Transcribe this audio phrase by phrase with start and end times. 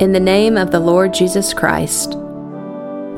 [0.00, 2.14] In the name of the Lord Jesus Christ,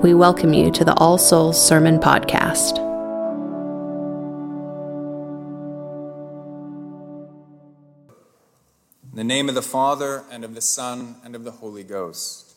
[0.03, 2.79] we welcome you to the All Souls Sermon Podcast.
[9.11, 12.55] In the name of the Father, and of the Son, and of the Holy Ghost.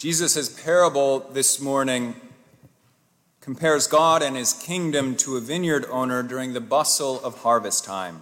[0.00, 2.16] Jesus' parable this morning
[3.48, 8.20] compares God and his kingdom to a vineyard owner during the bustle of harvest time.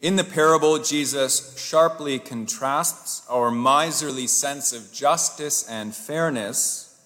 [0.00, 6.98] In the parable, Jesus sharply contrasts our miserly sense of justice and fairness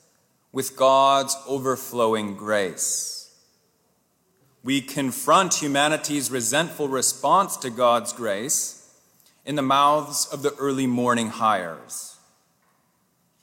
[0.52, 3.34] with God's overflowing grace.
[4.62, 8.88] We confront humanity's resentful response to God's grace
[9.44, 12.15] in the mouths of the early morning hires.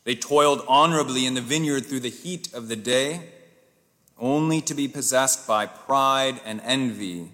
[0.04, 3.30] They toiled honorably in the vineyard through the heat of the day,
[4.18, 7.32] only to be possessed by pride and envy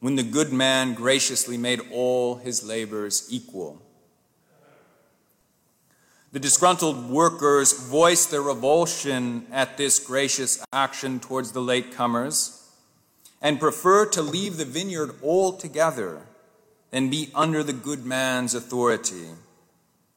[0.00, 3.82] when the good man graciously made all his labors equal.
[6.32, 12.62] The disgruntled workers voiced their revulsion at this gracious action towards the latecomers
[13.40, 16.22] and preferred to leave the vineyard altogether
[16.90, 19.28] than be under the good man's authority.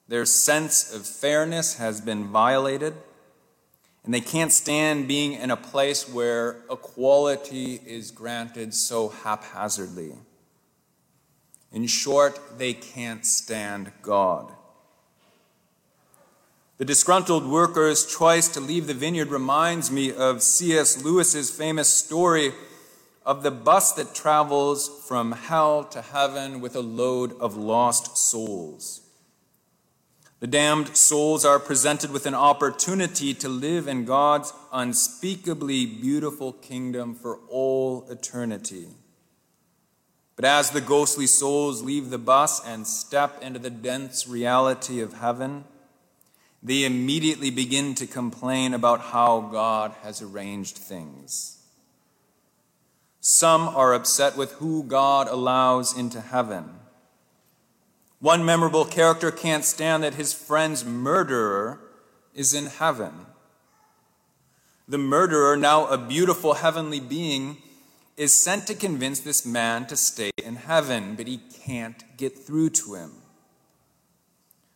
[0.10, 2.96] Their sense of fairness has been violated,
[4.04, 10.16] and they can't stand being in a place where equality is granted so haphazardly.
[11.72, 14.52] In short, they can't stand God.
[16.80, 21.04] The disgruntled worker's choice to leave the vineyard reminds me of C.S.
[21.04, 22.54] Lewis's famous story
[23.24, 29.02] of the bus that travels from hell to heaven with a load of lost souls.
[30.40, 37.14] The damned souls are presented with an opportunity to live in God's unspeakably beautiful kingdom
[37.14, 38.88] for all eternity.
[40.38, 45.16] But as the ghostly souls leave the bus and step into the dense reality of
[45.16, 45.66] heaven,
[46.64, 51.58] they immediately begin to complain about how God has arranged things.
[53.20, 56.79] Some are upset with who God allows into heaven.
[58.20, 61.80] One memorable character can't stand that his friend's murderer
[62.34, 63.26] is in heaven.
[64.88, 67.58] The murderer, now a beautiful heavenly being,
[68.18, 72.72] is sent to convince this man to stay in heaven, but he can't get through
[72.72, 73.12] to him.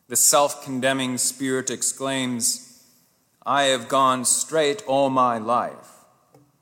[0.07, 2.85] The self condemning spirit exclaims,
[3.45, 5.89] I have gone straight all my life.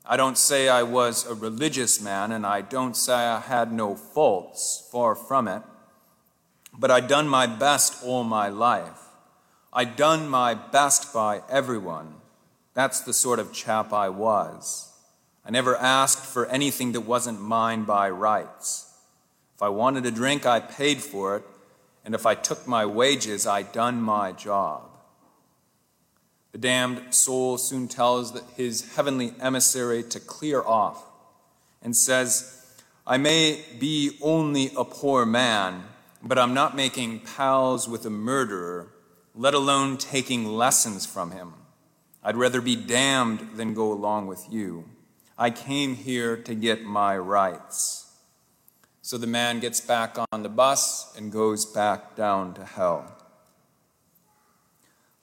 [0.04, 3.94] I don't say I was a religious man, and I don't say I had no
[3.94, 5.62] faults, far from it.
[6.82, 8.98] But I'd done my best all my life.
[9.72, 12.14] I'd done my best by everyone.
[12.74, 14.92] That's the sort of chap I was.
[15.46, 18.92] I never asked for anything that wasn't mine by rights.
[19.54, 21.44] If I wanted a drink, I paid for it,
[22.04, 24.82] and if I took my wages, I done my job.
[26.50, 31.00] The damned soul soon tells his heavenly emissary to clear off
[31.80, 32.66] and says,
[33.06, 35.84] I may be only a poor man,
[36.22, 38.92] but I'm not making pals with a murderer,
[39.34, 41.54] let alone taking lessons from him.
[42.22, 44.84] I'd rather be damned than go along with you.
[45.36, 48.14] I came here to get my rights.
[49.00, 53.18] So the man gets back on the bus and goes back down to hell.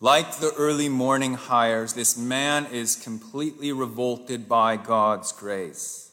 [0.01, 6.11] Like the early morning hires, this man is completely revolted by God's grace,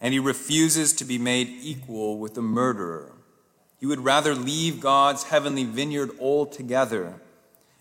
[0.00, 3.17] and he refuses to be made equal with the murderer.
[3.78, 7.14] He would rather leave God's heavenly vineyard altogether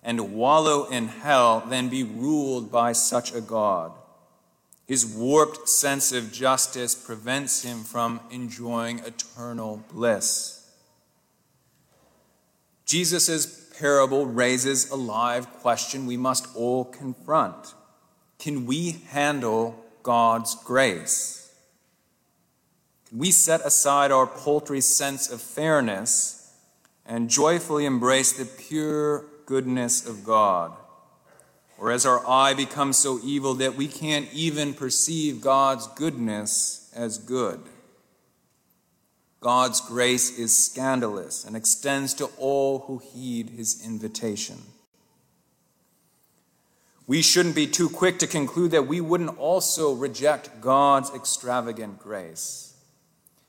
[0.03, 3.91] and wallow in hell than be ruled by such a God.
[4.85, 10.71] His warped sense of justice prevents him from enjoying eternal bliss.
[12.85, 17.73] Jesus' parable raises a live question we must all confront
[18.39, 21.46] Can we handle God's grace?
[23.11, 26.53] We set aside our paltry sense of fairness
[27.05, 30.73] and joyfully embrace the pure goodness of God.
[31.77, 37.17] Or as our eye becomes so evil that we can't even perceive God's goodness as
[37.17, 37.61] good.
[39.39, 44.57] God's grace is scandalous and extends to all who heed his invitation.
[47.05, 52.66] We shouldn't be too quick to conclude that we wouldn't also reject God's extravagant grace.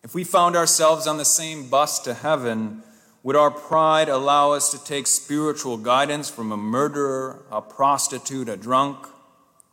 [0.02, 2.82] If we found ourselves on the same bus to heaven,
[3.22, 8.56] would our pride allow us to take spiritual guidance from a murderer, a prostitute, a
[8.56, 9.06] drunk?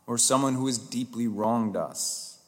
[0.06, 2.38] or someone who has deeply wronged us?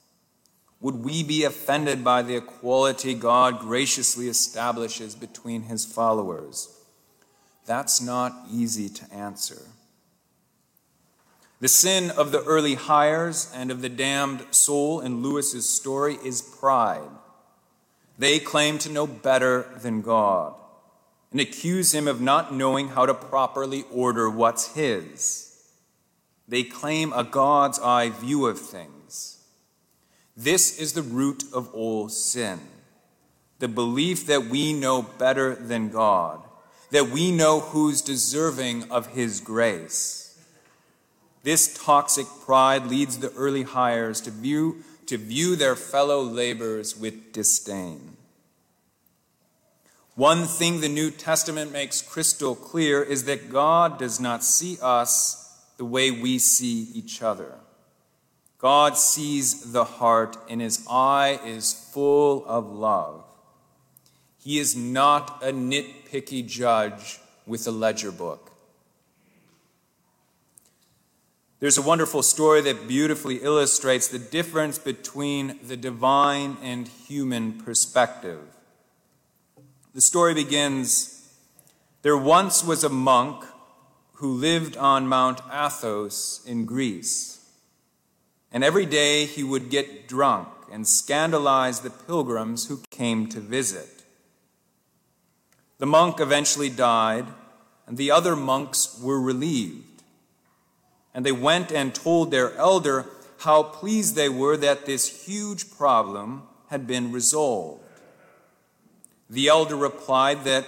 [0.80, 6.68] Would we be offended by the equality God graciously establishes between his followers?
[7.66, 9.62] That's not easy to answer.
[11.60, 16.40] The sin of the early hires and of the damned soul in Lewis's story is
[16.40, 17.10] pride.
[18.18, 20.54] They claim to know better than God
[21.30, 25.44] and accuse him of not knowing how to properly order what's his.
[26.48, 29.44] They claim a God's eye view of things.
[30.36, 32.60] This is the root of all sin
[33.58, 36.40] the belief that we know better than God,
[36.90, 40.27] that we know who's deserving of his grace.
[41.48, 47.32] This toxic pride leads the early hires to view, to view their fellow laborers with
[47.32, 48.18] disdain.
[50.14, 55.64] One thing the New Testament makes crystal clear is that God does not see us
[55.78, 57.54] the way we see each other.
[58.58, 63.24] God sees the heart, and his eye is full of love.
[64.36, 68.52] He is not a nitpicky judge with a ledger book.
[71.60, 78.38] There's a wonderful story that beautifully illustrates the difference between the divine and human perspective.
[79.92, 81.32] The story begins
[82.02, 83.44] There once was a monk
[84.14, 87.44] who lived on Mount Athos in Greece.
[88.52, 94.04] And every day he would get drunk and scandalize the pilgrims who came to visit.
[95.78, 97.26] The monk eventually died,
[97.84, 99.87] and the other monks were relieved.
[101.14, 103.06] And they went and told their elder
[103.38, 107.82] how pleased they were that this huge problem had been resolved.
[109.30, 110.66] The elder replied that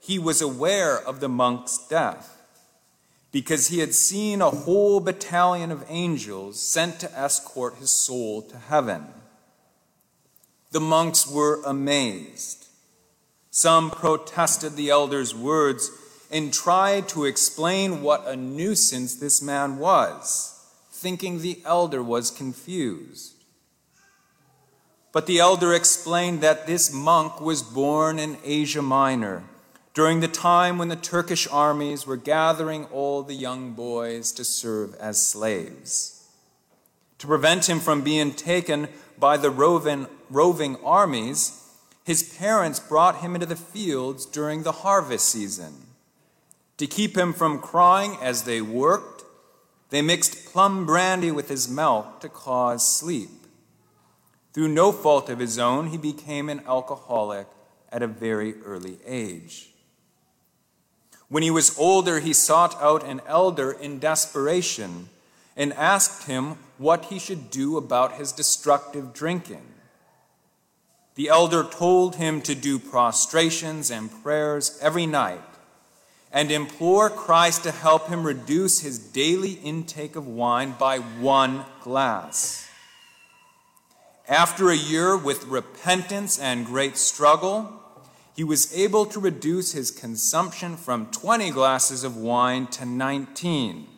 [0.00, 2.40] he was aware of the monk's death
[3.32, 8.56] because he had seen a whole battalion of angels sent to escort his soul to
[8.56, 9.06] heaven.
[10.72, 12.66] The monks were amazed.
[13.50, 15.90] Some protested the elder's words
[16.30, 23.34] and tried to explain what a nuisance this man was, thinking the elder was confused.
[25.12, 29.42] But the elder explained that this monk was born in Asia Minor
[29.92, 34.94] during the time when the Turkish armies were gathering all the young boys to serve
[34.94, 36.28] as slaves.
[37.18, 38.88] To prevent him from being taken
[39.18, 41.60] by the roving, roving armies,
[42.04, 45.89] his parents brought him into the fields during the harvest season.
[46.80, 49.22] To keep him from crying as they worked,
[49.90, 53.28] they mixed plum brandy with his milk to cause sleep.
[54.54, 57.48] Through no fault of his own, he became an alcoholic
[57.92, 59.72] at a very early age.
[61.28, 65.10] When he was older, he sought out an elder in desperation
[65.54, 69.66] and asked him what he should do about his destructive drinking.
[71.14, 75.49] The elder told him to do prostrations and prayers every night
[76.32, 82.68] and implore Christ to help him reduce his daily intake of wine by one glass.
[84.28, 87.80] After a year with repentance and great struggle,
[88.36, 93.88] he was able to reduce his consumption from 20 glasses of wine to 19.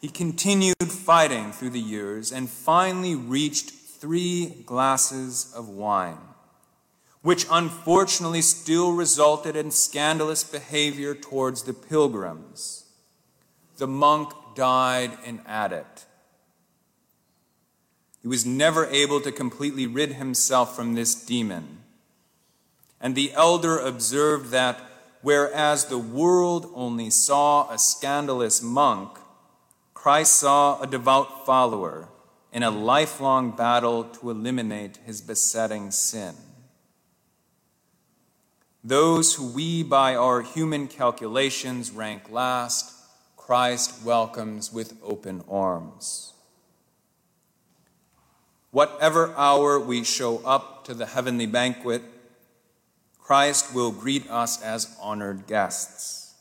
[0.00, 6.18] He continued fighting through the years and finally reached three glasses of wine,
[7.26, 12.84] which unfortunately still resulted in scandalous behavior towards the pilgrims.
[13.78, 16.06] The monk died an addict.
[18.22, 21.78] He was never able to completely rid himself from this demon.
[23.00, 24.80] And the elder observed that
[25.20, 29.18] whereas the world only saw a scandalous monk,
[29.94, 32.06] Christ saw a devout follower
[32.52, 36.36] in a lifelong battle to eliminate his besetting sin.
[38.86, 42.94] Those who we, by our human calculations, rank last,
[43.36, 46.34] Christ welcomes with open arms.
[48.70, 52.00] Whatever hour we show up to the heavenly banquet,
[53.18, 56.34] Christ will greet us as honored guests.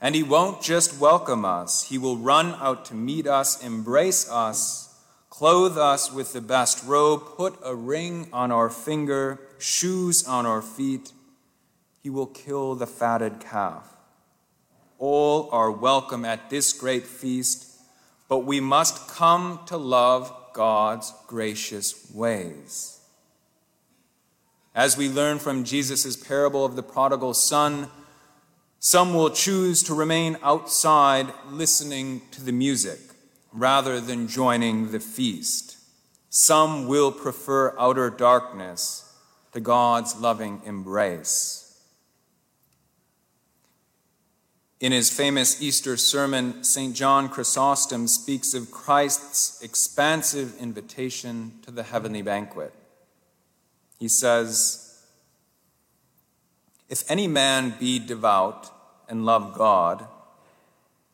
[0.00, 4.94] And he won't just welcome us, he will run out to meet us, embrace us,
[5.28, 10.62] clothe us with the best robe, put a ring on our finger, shoes on our
[10.62, 11.12] feet.
[12.06, 13.96] He will kill the fatted calf.
[14.96, 17.66] All are welcome at this great feast,
[18.28, 23.00] but we must come to love God's gracious ways.
[24.72, 27.88] As we learn from Jesus' parable of the prodigal son,
[28.78, 33.00] Some will choose to remain outside listening to the music
[33.52, 35.76] rather than joining the feast.
[36.30, 39.12] Some will prefer outer darkness
[39.54, 41.65] to God's loving embrace.
[44.78, 46.94] In his famous Easter sermon, St.
[46.94, 52.74] John Chrysostom speaks of Christ's expansive invitation to the heavenly banquet.
[53.98, 55.02] He says,
[56.90, 58.70] If any man be devout
[59.08, 60.06] and love God,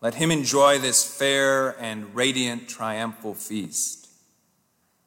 [0.01, 4.09] let him enjoy this fair and radiant triumphal feast.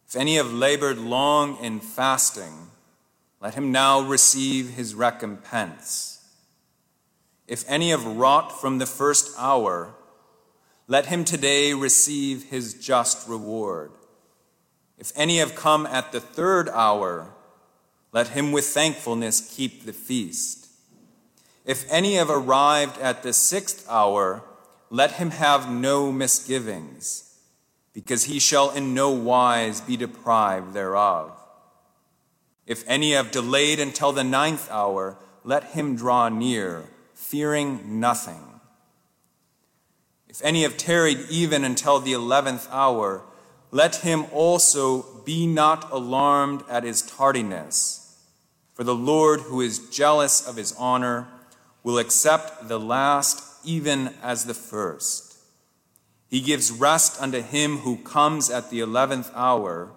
[0.08, 2.70] If any have labored long in fasting,
[3.42, 6.15] let him now receive his recompense.
[7.48, 9.94] If any have wrought from the first hour,
[10.88, 13.92] let him today receive his just reward.
[14.98, 17.34] If any have come at the third hour,
[18.12, 20.68] let him with thankfulness keep the feast.
[21.66, 24.44] If any have arrived at the sixth hour,
[24.90, 27.38] let him have no misgivings,
[27.94, 31.32] because he shall in no wise be deprived thereof.
[32.66, 36.86] If any have delayed until the ninth hour, let him draw near
[37.30, 38.60] fearing nothing.
[40.28, 43.24] If any have tarried even until the eleventh hour,
[43.72, 48.22] let him also be not alarmed at his tardiness.
[48.74, 51.28] For the Lord, who is jealous of his honor,
[51.84, 55.38] will accept the last even as the first.
[56.28, 59.92] He gives rest unto him who comes at the eleventh hour,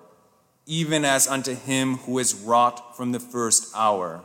[0.67, 4.23] even as unto him who is wrought from the first hour.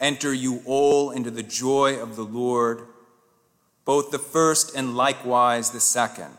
[0.00, 2.82] Enter you all into the joy of the Lord,
[3.84, 6.36] both the first and likewise the second.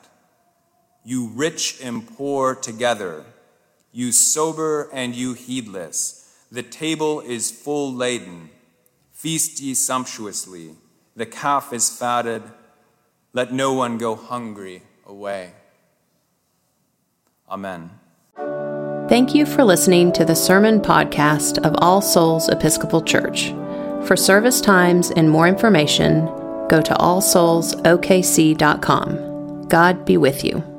[1.04, 3.26] You rich and poor together,
[3.92, 6.36] you sober and you heedless.
[6.52, 8.50] The table is full laden.
[9.12, 10.76] Feast ye sumptuously.
[11.16, 12.44] The calf is fatted.
[13.34, 15.54] Let no one go hungry away.
[17.50, 17.90] Amen.
[19.10, 23.52] Thank you for listening to the sermon podcast of All Souls Episcopal Church.
[24.06, 26.26] For service times and more information,
[26.68, 29.68] go to allsoulsokc.com.
[29.70, 30.77] God be with you.